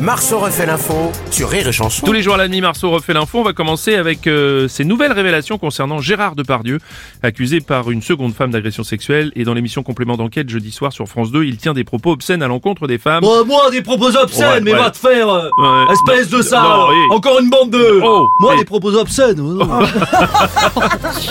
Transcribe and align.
Marceau 0.00 0.38
refait 0.40 0.66
l'info 0.66 1.10
sur 1.30 1.48
Rire 1.48 1.68
et 1.68 1.72
Chanson. 1.72 2.04
Tous 2.04 2.12
les 2.12 2.22
jours 2.22 2.34
à 2.34 2.36
la 2.36 2.48
nuit, 2.48 2.60
Marceau 2.60 2.90
refait 2.90 3.14
l'info. 3.14 3.38
On 3.40 3.42
va 3.42 3.52
commencer 3.54 3.94
avec 3.94 4.26
euh, 4.26 4.68
ces 4.68 4.84
nouvelles 4.84 5.12
révélations 5.12 5.56
concernant 5.58 6.00
Gérard 6.00 6.34
Depardieu, 6.36 6.78
accusé 7.22 7.60
par 7.60 7.90
une 7.90 8.02
seconde 8.02 8.34
femme 8.34 8.50
d'agression 8.50 8.84
sexuelle. 8.84 9.32
Et 9.36 9.44
dans 9.44 9.54
l'émission 9.54 9.82
Complément 9.82 10.16
d'enquête 10.16 10.48
jeudi 10.50 10.70
soir 10.70 10.92
sur 10.92 11.06
France 11.08 11.30
2, 11.32 11.44
il 11.44 11.56
tient 11.56 11.72
des 11.72 11.84
propos 11.84 12.12
obscènes 12.12 12.42
à 12.42 12.48
l'encontre 12.48 12.86
des 12.86 12.98
femmes. 12.98 13.22
Bon, 13.22 13.44
moi, 13.46 13.70
des 13.70 13.80
propos 13.82 14.14
obscènes, 14.16 14.46
Ouais, 14.48 14.60
mais 14.60 14.72
ouais. 14.72 14.78
va 14.78 14.90
te 14.90 14.98
faire 14.98 15.28
euh, 15.28 15.48
Ouais. 15.58 15.92
Espèce 15.92 16.30
Non, 16.30 16.38
de 16.38 16.42
ça 16.42 16.60
non, 16.62 16.86
oui. 16.90 16.96
Encore 17.16 17.40
une 17.40 17.48
bande 17.50 17.70
de... 17.70 18.00
Oh, 18.04 18.28
moi, 18.38 18.56
des 18.56 18.64
propos 18.64 18.94
obscènes 18.94 19.40
oh, 19.40 19.54
non. 19.54 19.66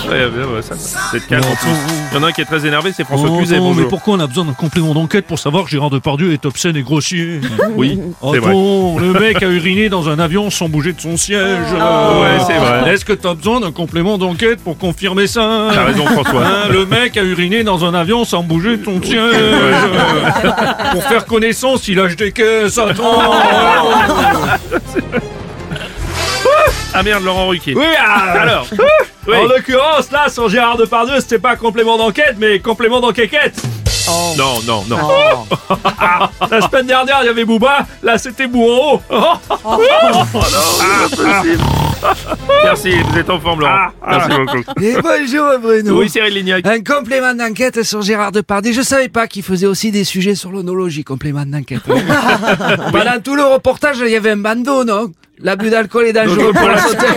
Ouais, 0.09 0.25
ouais, 0.25 0.55
ouais, 0.55 0.61
ça, 0.61 0.75
calme. 1.29 1.43
plus. 1.43 1.69
Il 2.11 2.15
y 2.15 2.19
en 2.19 2.23
a 2.23 2.27
un 2.27 2.31
qui 2.31 2.41
est 2.41 2.45
très 2.45 2.65
énervé, 2.65 2.91
c'est 2.95 3.03
François 3.03 3.29
Oh, 3.31 3.37
Cluzet. 3.37 3.59
non, 3.59 3.73
mais 3.73 3.83
pourquoi 3.85 4.15
on 4.15 4.19
a 4.19 4.27
besoin 4.27 4.45
d'un 4.45 4.53
complément 4.53 4.93
d'enquête 4.93 5.25
pour 5.27 5.37
savoir 5.39 5.65
que 5.65 5.69
Gérard 5.69 5.89
Depardieu 5.91 6.33
est 6.33 6.45
obscène 6.45 6.75
et 6.77 6.81
grossier? 6.83 7.39
Oui, 7.75 7.99
c'est 8.31 8.39
vrai. 8.39 8.54
Le 8.55 9.19
mec 9.19 9.43
a 9.43 9.47
uriné 9.47 9.89
dans 9.89 10.09
un 10.09 10.19
avion 10.19 10.49
sans 10.49 10.69
bouger 10.69 10.93
de 10.93 11.01
son 11.01 11.17
siège. 11.17 11.71
Ouais, 11.73 12.37
c'est 12.47 12.57
vrai. 12.57 12.93
Est-ce 12.93 13.05
que 13.05 13.13
t'as 13.13 13.33
besoin 13.33 13.59
d'un 13.59 13.71
complément 13.71 14.17
d'enquête 14.17 14.63
pour 14.63 14.77
confirmer 14.77 15.27
ça 15.27 15.67
T'as 15.73 15.83
raison, 15.83 16.05
François. 16.05 16.45
Hein, 16.45 16.69
le 16.71 16.85
mec 16.85 17.17
a 17.17 17.23
uriné 17.23 17.63
dans 17.63 17.83
un 17.83 17.93
avion 17.93 18.23
sans 18.23 18.43
bouger 18.43 18.77
de 18.77 18.85
son 18.85 19.01
siège. 19.01 19.19
pour 20.91 21.03
faire 21.03 21.25
connaissance, 21.25 21.87
il 21.87 21.97
lâche 21.97 22.15
des 22.15 22.31
caisses. 22.31 22.77
Attends. 22.77 23.33
Ah 26.93 27.03
merde, 27.03 27.25
Laurent 27.25 27.49
Ruquier. 27.49 27.73
Oui, 27.75 27.83
ah, 27.99 28.39
Alors, 28.39 28.67
oui. 29.27 29.35
En 29.35 29.47
l'occurrence, 29.47 30.11
là, 30.11 30.29
sur 30.29 30.47
Gérard 30.47 30.77
Depardieu, 30.77 31.15
c'était 31.19 31.39
pas 31.39 31.57
complément 31.57 31.97
d'enquête, 31.97 32.35
mais 32.37 32.59
complément 32.59 33.01
d'enquête. 33.01 33.61
Non, 34.07 34.61
non, 34.67 34.83
non. 34.87 34.97
La 36.51 36.61
semaine 36.61 36.85
dernière, 36.85 37.19
il 37.23 37.25
y 37.25 37.29
avait 37.29 37.45
Booba, 37.45 37.85
là, 38.03 38.17
c'était 38.17 38.47
Bourreau. 38.47 39.01
Merci, 42.63 42.91
vous 43.01 43.17
êtes 43.17 43.29
en 43.29 43.39
forme, 43.39 43.61
Laurent. 43.61 43.87
Merci 44.07 44.29
beaucoup. 44.29 44.63
Et 44.81 44.95
bonjour 45.01 45.59
Bruno. 45.59 45.99
Oui, 45.99 46.09
Cyril 46.09 46.33
Lignac. 46.33 46.65
Un 46.67 46.83
complément 46.83 47.33
d'enquête 47.33 47.81
sur 47.83 48.01
Gérard 48.01 48.31
Depardieu. 48.31 48.73
Je 48.73 48.81
savais 48.81 49.09
pas 49.09 49.27
qu'il 49.27 49.43
faisait 49.43 49.65
aussi 49.67 49.91
des 49.91 50.03
sujets 50.03 50.35
sur 50.35 50.51
l'onologie, 50.51 51.03
complément 51.03 51.45
d'enquête. 51.45 51.81
Pendant 52.91 53.19
tout 53.23 53.35
le 53.35 53.43
reportage, 53.43 53.97
il 54.01 54.09
y 54.11 54.15
avait 54.15 54.31
un 54.31 54.37
bandeau, 54.37 54.83
non? 54.83 55.11
L'abus 55.39 55.69
d'alcool 55.69 56.05
est 56.05 56.13
dangereux 56.13 56.53
pour 56.53 56.67
la 56.67 56.77
santé. 56.77 57.07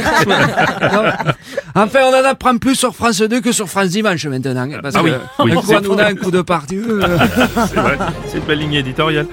Enfin, 1.85 2.01
on 2.05 2.15
en 2.15 2.25
apprend 2.25 2.57
plus 2.59 2.75
sur 2.75 2.95
France 2.95 3.21
2 3.21 3.41
que 3.41 3.53
sur 3.53 3.69
France 3.69 3.89
Dimanche 3.91 4.27
maintenant. 4.27 4.69
Parce 4.83 4.97
Ah 4.97 5.03
oui, 5.03 5.11
que 5.13 5.43
oui. 5.45 5.53
un 5.53 5.83
coup, 5.83 5.93
un 5.99 6.15
coup 6.15 6.31
de 6.31 6.39
euh. 6.39 7.19
C'est 7.69 7.81
vrai, 7.81 7.99
c'est 8.27 8.39
une 8.39 8.45
belle 8.45 8.59
ligne 8.59 8.75
éditoriale. 8.75 9.27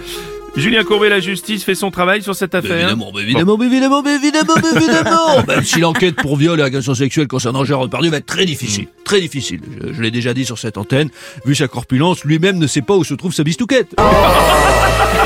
Julien 0.55 0.83
Courbet, 0.85 1.09
la 1.09 1.19
justice, 1.19 1.65
fait 1.65 1.75
son 1.75 1.91
travail 1.91 2.21
sur 2.21 2.33
cette 2.33 2.55
affaire. 2.55 2.77
Évidemment, 2.77 3.11
mais 3.13 3.21
évidemment, 3.23 3.57
mais 3.57 3.65
évidemment, 3.65 4.01
mais 4.01 4.15
évidemment, 4.15 4.53
mais 4.63 4.69
évidemment. 4.81 5.43
Même 5.47 5.63
si 5.63 5.79
l'enquête 5.81 6.15
pour 6.15 6.37
viol 6.37 6.57
et 6.59 6.63
agression 6.63 6.95
sexuelle 6.95 7.27
concernant 7.27 7.65
Gérard 7.65 7.85
Depardieu 7.85 8.09
va 8.09 8.17
être 8.17 8.25
très 8.25 8.45
difficile. 8.45 8.87
Très 9.03 9.19
difficile. 9.19 9.59
Je, 9.83 9.91
je 9.93 10.01
l'ai 10.01 10.11
déjà 10.11 10.33
dit 10.33 10.45
sur 10.45 10.57
cette 10.57 10.77
antenne. 10.77 11.09
Vu 11.45 11.55
sa 11.55 11.67
corpulence, 11.67 12.23
lui-même 12.23 12.57
ne 12.57 12.67
sait 12.67 12.81
pas 12.81 12.95
où 12.95 13.03
se 13.03 13.15
trouve 13.15 13.33
sa 13.33 13.43
bistouquette. 13.43 13.95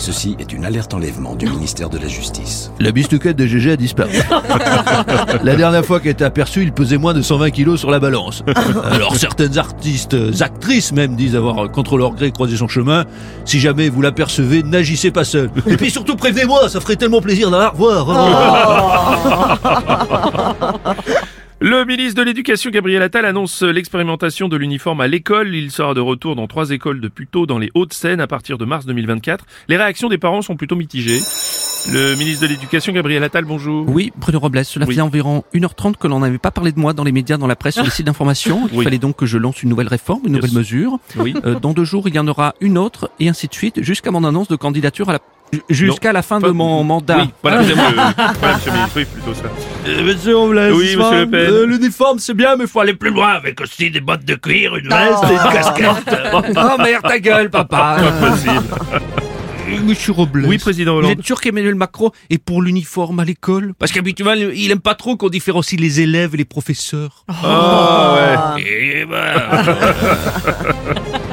Ceci 0.00 0.34
est 0.38 0.54
une 0.54 0.64
alerte 0.64 0.94
enlèvement 0.94 1.34
du 1.34 1.44
ministère 1.44 1.90
de 1.90 1.98
la 1.98 2.08
Justice. 2.08 2.72
La 2.80 2.90
bistouquette 2.90 3.36
de 3.36 3.44
GG 3.44 3.72
a 3.72 3.76
disparu. 3.76 4.12
la 5.44 5.56
dernière 5.56 5.84
fois 5.84 6.00
qu'elle 6.00 6.12
était 6.12 6.24
aperçue, 6.24 6.62
il 6.62 6.72
pesait 6.72 6.96
moins 6.96 7.12
de 7.12 7.20
120 7.20 7.50
kilos 7.50 7.78
sur 7.78 7.90
la 7.90 8.00
balance. 8.00 8.42
Alors 8.90 9.14
certaines 9.16 9.58
artistes, 9.58 10.14
euh, 10.14 10.32
actrices 10.40 10.92
même, 10.92 11.16
disent 11.16 11.36
avoir 11.36 11.66
euh, 11.66 11.68
contre 11.68 11.98
leur 11.98 12.14
gré 12.14 12.32
croisé 12.32 12.56
son 12.56 12.66
chemin. 12.66 13.04
Si 13.44 13.60
jamais 13.60 13.90
vous 13.90 14.00
l'apercevez, 14.00 14.62
n'agissez 14.62 15.10
pas 15.10 15.24
seul. 15.24 15.50
Et 15.66 15.76
puis 15.76 15.90
surtout 15.90 16.16
prévenez-moi, 16.16 16.70
ça 16.70 16.80
ferait 16.80 16.96
tellement 16.96 17.20
plaisir 17.20 17.50
de 17.50 17.56
la 17.56 17.68
revoir. 17.68 18.06
Le 21.70 21.84
ministre 21.84 22.18
de 22.18 22.24
l'Éducation, 22.24 22.72
Gabriel 22.72 23.00
Attal, 23.00 23.24
annonce 23.24 23.62
l'expérimentation 23.62 24.48
de 24.48 24.56
l'uniforme 24.56 25.00
à 25.00 25.06
l'école. 25.06 25.54
Il 25.54 25.70
sera 25.70 25.94
de 25.94 26.00
retour 26.00 26.34
dans 26.34 26.48
trois 26.48 26.70
écoles 26.72 27.00
de 27.00 27.06
Puteaux 27.06 27.46
dans 27.46 27.58
les 27.60 27.70
Hauts-de-Seine 27.76 28.20
à 28.20 28.26
partir 28.26 28.58
de 28.58 28.64
mars 28.64 28.86
2024. 28.86 29.44
Les 29.68 29.76
réactions 29.76 30.08
des 30.08 30.18
parents 30.18 30.42
sont 30.42 30.56
plutôt 30.56 30.74
mitigées. 30.74 31.20
Le 31.92 32.16
ministre 32.16 32.42
de 32.42 32.48
l'Éducation, 32.48 32.92
Gabriel 32.92 33.22
Attal, 33.22 33.44
bonjour. 33.44 33.88
Oui, 33.88 34.10
Bruno 34.16 34.40
Robles, 34.40 34.64
cela 34.64 34.84
Oui. 34.84 34.94
faisait 34.94 35.00
environ 35.00 35.44
1h30 35.54 35.96
que 35.96 36.08
l'on 36.08 36.18
n'avait 36.18 36.38
pas 36.38 36.50
parlé 36.50 36.72
de 36.72 36.80
moi 36.80 36.92
dans 36.92 37.04
les 37.04 37.12
médias, 37.12 37.36
dans 37.36 37.46
la 37.46 37.54
presse, 37.54 37.74
sur 37.74 37.84
les 37.84 37.90
sites 37.90 38.06
d'information. 38.06 38.68
Il 38.72 38.78
Oui. 38.78 38.84
fallait 38.84 38.98
donc 38.98 39.14
que 39.14 39.26
je 39.26 39.38
lance 39.38 39.62
une 39.62 39.68
nouvelle 39.68 39.86
réforme, 39.86 40.22
une 40.26 40.32
nouvelle 40.32 40.52
mesure. 40.52 40.98
Oui. 41.18 41.34
Euh, 41.44 41.54
dans 41.60 41.72
deux 41.72 41.84
jours, 41.84 42.08
il 42.08 42.14
y 42.16 42.18
en 42.18 42.26
aura 42.26 42.56
une 42.60 42.78
autre, 42.78 43.12
et 43.20 43.28
ainsi 43.28 43.46
de 43.46 43.54
suite, 43.54 43.80
jusqu'à 43.80 44.10
mon 44.10 44.24
annonce 44.24 44.48
de 44.48 44.56
candidature 44.56 45.08
à 45.08 45.12
la... 45.12 45.20
Jusqu'à 45.68 46.12
la 46.12 46.22
fin 46.22 46.38
de 46.38 46.48
mon 46.50 46.84
mandat. 46.84 47.18
Oui, 47.18 47.30
voilà, 47.42 47.62
j'aime 47.62 47.76
le... 47.76 47.82
voilà, 48.38 48.54
monsieur 48.56 48.70
le 48.70 48.76
ministre, 48.76 48.96
oui, 48.96 49.04
plutôt 49.04 49.34
ça. 49.34 49.42
Euh, 49.88 50.02
monsieur 50.04 50.36
Robles, 50.36 50.70
Oui, 50.74 50.94
monsieur 50.96 51.20
Le 51.20 51.26
Pen. 51.30 51.40
euh, 51.40 51.66
L'uniforme 51.66 52.18
c'est 52.20 52.34
bien, 52.34 52.54
mais 52.56 52.66
faut 52.68 52.80
aller 52.80 52.94
plus 52.94 53.10
loin 53.10 53.30
avec 53.30 53.60
aussi 53.60 53.90
des 53.90 54.00
bottes 54.00 54.24
de 54.24 54.34
cuir, 54.36 54.76
une 54.76 54.88
veste 54.88 55.24
et 55.28 55.32
une 55.32 55.52
casquette. 55.52 56.16
Oh 56.32 56.80
merde, 56.82 57.02
ta 57.02 57.18
gueule, 57.18 57.50
papa. 57.50 57.96
Possible. 58.20 58.62
Monsieur 59.78 60.12
Robles. 60.12 60.44
Oui, 60.46 60.58
président 60.58 60.92
Vous 60.92 60.98
Hollande. 60.98 61.18
êtes 61.20 61.24
sûr 61.26 61.40
qu'Emmanuel 61.40 61.74
Macron 61.74 62.10
est 62.28 62.38
pour 62.38 62.62
l'uniforme 62.62 63.20
à 63.20 63.24
l'école? 63.24 63.74
Parce 63.78 63.92
qu'habituellement, 63.92 64.34
il 64.54 64.70
aime 64.70 64.80
pas 64.80 64.94
trop 64.94 65.16
qu'on 65.16 65.28
différencie 65.28 65.78
les 65.80 66.00
élèves 66.00 66.34
et 66.34 66.38
les 66.38 66.44
professeurs. 66.44 67.24
Ah, 67.28 68.54
ouais. 68.56 68.62
Et 68.62 69.04
ben... 69.06 69.16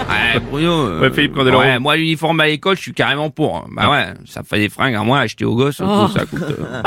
ouais, 0.09 0.39
Bruno. 0.49 0.71
euh, 0.87 1.01
Ouais, 1.01 1.11
Philippe 1.11 1.33
Candeloro. 1.35 1.61
ouais, 1.61 1.79
moi, 1.79 1.95
l'uniforme 1.97 2.39
à 2.39 2.45
l'école, 2.47 2.75
je 2.77 2.81
suis 2.81 2.93
carrément 2.93 3.29
pour. 3.29 3.57
hein. 3.57 3.65
Bah 3.71 3.89
ouais, 3.89 4.13
ça 4.25 4.43
fait 4.43 4.59
des 4.59 4.69
fringues 4.69 4.95
à 4.95 5.03
moi 5.03 5.19
acheter 5.19 5.45
aux 5.45 5.55
gosses. 5.55 5.77
tout 5.77 6.07
ça 6.13 6.25
coûte. 6.25 6.41
euh. 6.43 6.83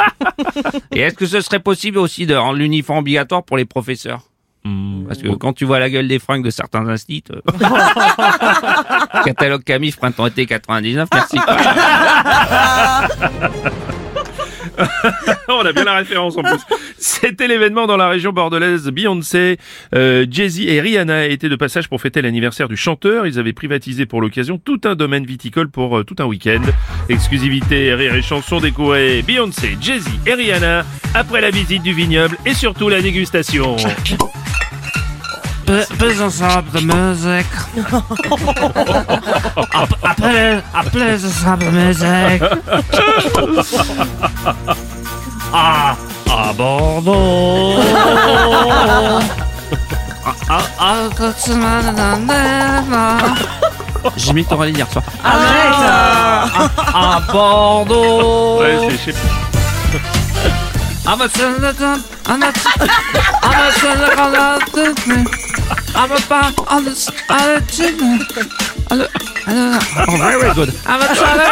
Et 0.94 1.00
est-ce 1.00 1.14
que 1.14 1.26
ce 1.26 1.40
serait 1.40 1.60
possible 1.60 1.98
aussi 1.98 2.26
de 2.26 2.34
rendre 2.34 2.58
l'uniforme 2.58 2.98
obligatoire 3.00 3.42
pour 3.44 3.56
les 3.56 3.64
professeurs? 3.64 4.22
Parce 5.10 5.22
que 5.22 5.28
quand 5.30 5.52
tu 5.52 5.64
vois 5.64 5.80
la 5.80 5.90
gueule 5.90 6.06
des 6.06 6.20
fringues 6.20 6.44
de 6.44 6.50
certains 6.50 6.86
instituts... 6.86 7.32
euh, 7.32 7.40
Catalogue 9.24 9.64
Camif, 9.64 9.96
printemps-été 9.96 10.46
99, 10.46 11.08
merci. 11.12 11.36
On 15.48 15.66
a 15.66 15.72
bien 15.72 15.82
la 15.82 15.96
référence 15.96 16.36
en 16.36 16.42
plus. 16.42 16.60
C'était 16.96 17.48
l'événement 17.48 17.88
dans 17.88 17.96
la 17.96 18.08
région 18.08 18.30
bordelaise. 18.32 18.86
Beyoncé, 18.86 19.58
euh, 19.96 20.26
Jay-Z 20.30 20.60
et 20.60 20.80
Rihanna 20.80 21.26
étaient 21.26 21.48
de 21.48 21.56
passage 21.56 21.88
pour 21.88 22.00
fêter 22.00 22.22
l'anniversaire 22.22 22.68
du 22.68 22.76
chanteur. 22.76 23.26
Ils 23.26 23.40
avaient 23.40 23.52
privatisé 23.52 24.06
pour 24.06 24.20
l'occasion 24.20 24.58
tout 24.64 24.80
un 24.84 24.94
domaine 24.94 25.26
viticole 25.26 25.70
pour 25.70 25.98
euh, 25.98 26.04
tout 26.04 26.14
un 26.20 26.26
week-end. 26.26 26.62
Exclusivité, 27.08 27.92
rire 27.94 28.14
et 28.14 28.22
chanson 28.22 28.60
découvrez 28.60 29.22
Beyoncé, 29.22 29.76
Jay-Z 29.80 30.06
et 30.24 30.34
Rihanna 30.34 30.84
après 31.16 31.40
la 31.40 31.50
visite 31.50 31.82
du 31.82 31.94
vignoble 31.94 32.36
et 32.46 32.54
surtout 32.54 32.88
la 32.88 33.02
dégustation. 33.02 33.74
Plus 35.98 36.20
ensemble 36.22 36.70
de 36.72 36.80
musique. 36.80 37.46
Après, 40.02 40.62
après 40.74 41.14
ensemble 41.24 41.64
de 41.64 41.70
musique. 41.70 42.42
Ah, 45.52 45.96
à 46.30 46.52
Bordeaux. 46.52 47.74
Ah, 50.48 50.58
ah, 50.78 50.94
J'ai 54.16 54.32
mis 54.32 54.44
ton 54.44 54.56
hier 54.64 54.86
soir. 54.90 55.04
Arrête 55.24 56.70
À 56.94 57.20
Bordeaux 57.32 58.60
Ouais, 58.60 58.78
c'est- 59.04 59.14
Ama 61.10 61.28
sen 61.28 61.62
de 61.62 61.72
tam 61.78 61.98
anlatsın. 62.28 62.70
Ama 63.42 63.70
sen 63.80 64.00
de 64.00 64.14
kalandın 64.16 64.96
mı? 65.06 65.24
Ama 65.94 66.14
ben 66.30 66.52
alış 66.66 67.08
alıcı 67.28 68.04
mı? 68.04 68.18
Alo. 68.90 69.02
Alo. 69.48 69.78
Oh, 70.08 70.20
very 70.20 70.54
good. 70.54 70.68
Ama 70.88 71.14
sen 71.14 71.38
de 71.38 71.48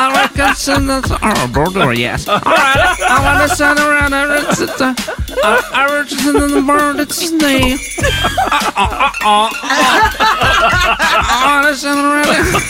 arkadaşınız. 0.00 1.04
Oh, 1.12 1.54
brother, 1.54 1.92
yes. 1.92 2.28
Alright. 2.28 3.10
Ama 3.10 3.40
de 3.40 3.48
sen 3.48 3.76
de 3.76 3.82
around 3.82 4.12
alıcı. 4.12 4.94
Alıcının 5.74 6.68
alıcı 6.68 7.38
ne? 7.38 7.78
Ama 11.44 11.74
sen 11.74 11.96
de 11.96 12.00
around. 12.00 12.62